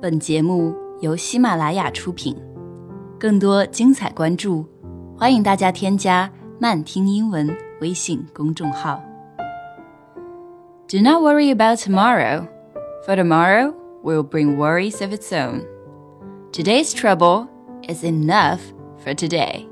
[0.00, 2.36] 本节目由喜马拉雅出品，
[3.18, 4.64] 更多精彩关注，
[5.16, 7.52] 欢迎大家添加“慢听英文”
[7.82, 9.02] 微信公众号。
[10.86, 12.46] Do not worry about tomorrow,
[13.04, 13.74] for tomorrow
[14.04, 15.62] will bring worries of its own.
[16.52, 17.48] Today's trouble
[17.88, 18.60] is enough
[19.04, 19.66] for today.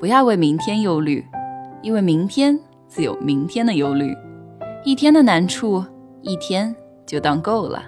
[0.00, 1.26] 不要为明天忧虑，
[1.82, 2.58] 因为明天
[2.88, 4.14] 自有明天的忧虑。
[4.82, 5.84] 一天的难处，
[6.22, 7.82] 一天就当够了。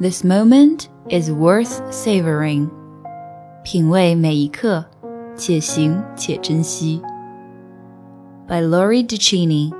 [0.00, 2.68] This moment is worth savoring.
[3.62, 4.84] 品味每一刻，
[5.36, 7.00] 且行且珍惜。
[8.48, 9.72] By Lori Deschene.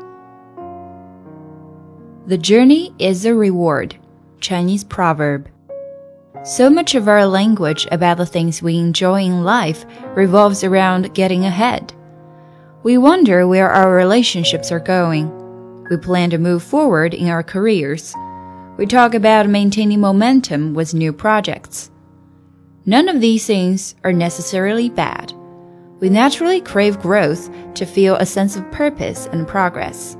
[2.29, 3.97] The journey is a reward.
[4.41, 5.47] Chinese proverb.
[6.45, 9.85] So much of our language about the things we enjoy in life
[10.15, 11.93] revolves around getting ahead.
[12.85, 15.29] We wonder where our relationships are going.
[15.91, 18.15] We plan to move forward in our careers
[18.78, 21.92] We talk about maintaining momentum with new projects.
[22.86, 25.34] None of these things are necessarily bad.
[26.00, 30.16] We naturally crave growth to feel a sense of purpose and progress.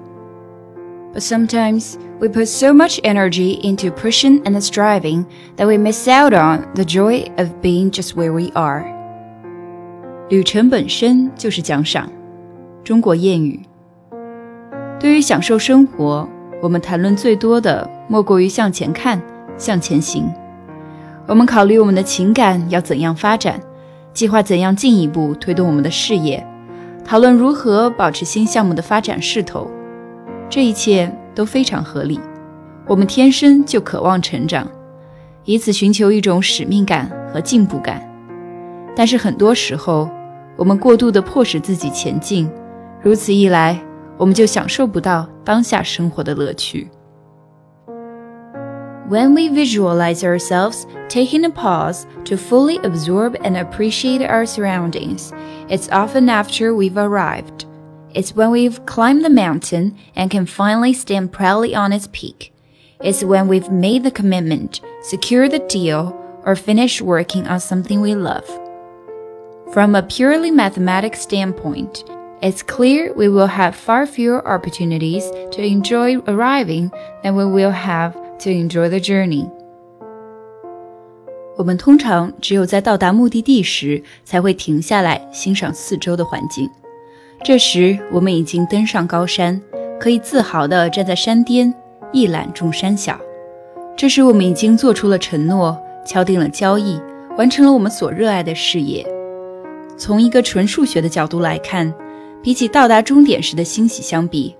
[1.14, 6.34] But sometimes we put so much energy into pushing and striving that we miss out
[6.34, 8.86] on the joy of being just where we are.
[10.30, 12.12] 旅程本身就是奖赏。
[12.84, 13.62] 中国谚语。
[15.00, 16.28] 对于享受生活，
[16.65, 19.21] 我们谈论最多的莫过于向前看，
[19.59, 20.33] 向前行。
[21.27, 23.61] 我们考虑我们的情感要怎样发展，
[24.15, 26.43] 计划怎样进一步推动我们的事业，
[27.05, 29.71] 讨论如何保持新项目的发展势头。
[30.49, 32.19] 这一切都非常合理，
[32.87, 34.67] 我们天生就渴望成长，
[35.45, 38.01] 以此寻求一种使命感和进步感。
[38.97, 40.09] 但是很多时候，
[40.57, 42.51] 我们过度的迫使自己前进，
[43.03, 43.79] 如此一来，
[44.18, 46.90] 我们就享受不到当下生活的乐趣。
[49.10, 55.32] When we visualize ourselves taking a pause to fully absorb and appreciate our surroundings,
[55.68, 57.66] it's often after we've arrived.
[58.14, 62.54] It's when we've climbed the mountain and can finally stand proudly on its peak.
[63.02, 66.16] It's when we've made the commitment, secured the deal,
[66.46, 68.46] or finished working on something we love.
[69.74, 72.04] From a purely mathematic standpoint,
[72.45, 76.91] it's clear we will have far fewer opportunities to enjoy arriving
[77.23, 79.49] than we will have to enjoy the journey.
[81.57, 86.69] 我们通常只有在到达目的地时，才会停下来欣赏四周的环境。
[87.43, 89.59] 这时，我们已经登上高山，
[89.99, 91.73] 可以自豪地站在山巅，
[92.13, 93.19] 一览众山小。
[93.97, 97.01] 这时，我们已经做出了承诺，敲定了交易，
[97.39, 99.07] 完成了我们所热爱的事业。
[99.97, 101.95] 从一个纯数学的角度来看，
[102.44, 104.56] 比起到达终点时的欣喜相比，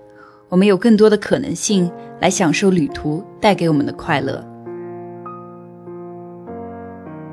[0.48, 1.90] 我们有更多的可能性
[2.20, 4.44] 来享受旅途带给我们的快乐。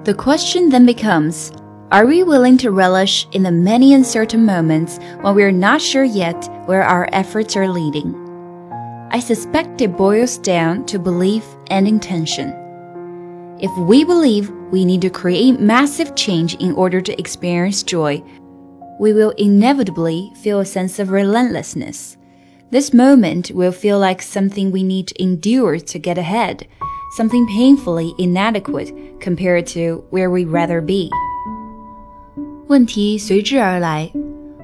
[0.03, 1.49] The question then becomes.
[1.89, 6.03] Are we willing to relish in the many uncertain moments when we are not sure
[6.03, 6.35] yet
[6.65, 8.13] where our efforts are leading?
[9.09, 12.53] I suspect it boils down to belief and intention.
[13.59, 18.21] If we believe we need to create massive change in order to experience joy,
[19.02, 22.16] we will inevitably feel a sense of relentlessness.
[22.70, 26.68] This moment will feel like something we need to endure to get ahead,
[27.16, 31.10] something painfully inadequate compared to where we'd rather be.
[32.68, 34.08] 问题随之而来，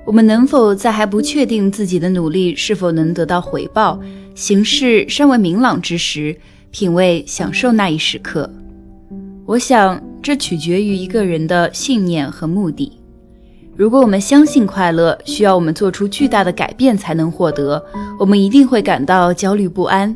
[0.07, 4.01] 我们能否在还不确定自己的努力是否能得到回报、
[4.37, 6.39] 形势尚未明朗之时，
[6.71, 8.49] 品味、享受那一时刻？
[9.47, 12.98] 我想，这取决于一个人的信念和目的。
[13.78, 17.84] 如果我们相信快乐需要我们做出巨大的改变才能获得，
[18.20, 20.16] 我们一定会感到焦虑不安。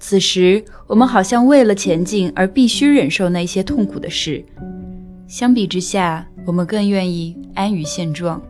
[0.00, 4.44] 此时，我们好像为了前进而必须忍受那些痛苦的事。
[5.26, 8.40] 相比之下，我们更愿意安于现状。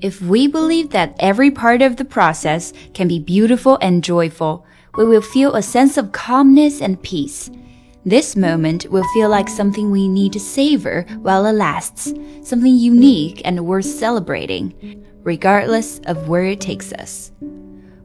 [0.00, 4.62] If we believe that every part of the process can be beautiful and joyful,
[4.96, 7.46] we will feel a sense of calmness and peace.
[8.07, 13.41] This moment will feel like something we need to savor while it lasts, something unique
[13.45, 17.31] and worth celebrating, regardless of where it takes us.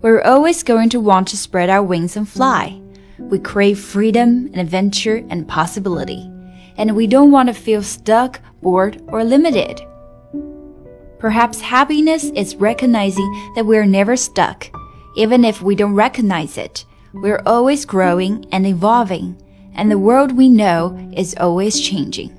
[0.02, 2.82] We're always going to want to spread our wings and fly.
[3.18, 6.28] We crave freedom and adventure and possibility
[6.76, 9.80] and we don't want to feel stuck, bored, or limited.
[11.18, 14.68] Perhaps happiness is recognizing that we're never stuck.
[15.16, 19.40] Even if we don't recognize it, we're always growing and evolving,
[19.75, 22.31] and the world we know is always changing.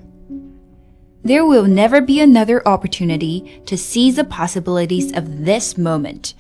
[1.25, 6.35] There will never be another opportunity to seize the possibilities of this moment.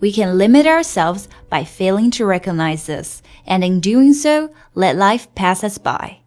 [0.00, 5.28] We can limit ourselves by failing to recognize this, and in doing so, let life
[5.34, 6.18] pass us by.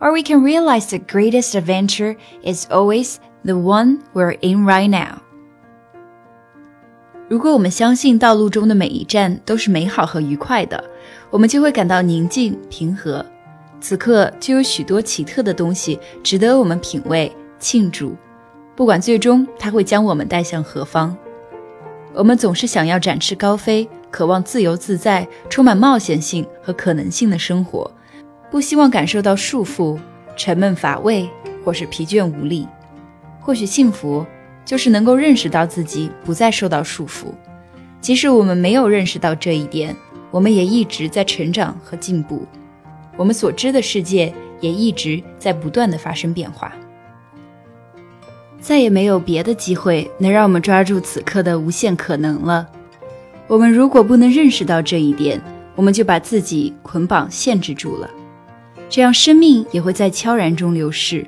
[0.00, 5.20] Or we can realize the greatest adventure is always the one we're in right now.
[7.28, 10.82] 如果我们相信道路中的每一站都是美好和愉快的，
[11.30, 13.24] 我们就会感到宁静平和。
[13.87, 17.31] 此刻就有许多奇特的东西值得我们品味。
[17.59, 18.15] 庆祝，
[18.75, 21.15] 不管最终它会将我们带向何方，
[22.11, 27.91] 我们总是想要展翅高飞，渴望自由自在、充满冒险性和可能性的生活，
[28.49, 29.99] 不希望感受到束缚、
[30.35, 31.29] 沉闷乏味
[31.63, 32.67] 或是疲倦无力。
[33.39, 34.25] 或许幸福
[34.65, 37.27] 就是能够认识到自己不再受到束缚，
[38.01, 39.95] 即使我们没有认识到这一点，
[40.31, 42.47] 我们也一直在成长和进步，
[43.17, 46.73] 我们所知的世界也一直在不断的发生变化。
[48.59, 52.67] 再也没有别的机会能让我们抓住此刻的无限可能了。
[53.47, 55.39] 我们如果不能认识到这一点，
[55.75, 58.09] 我们就把自己捆绑限制住了，
[58.89, 61.27] 这样生命也会在悄然中流逝。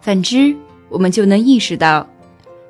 [0.00, 0.54] 反之，
[0.88, 2.08] 我们就能意识到，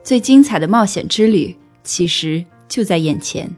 [0.02, 1.54] 最精彩的冒险之旅
[1.84, 3.50] 其实就在眼前。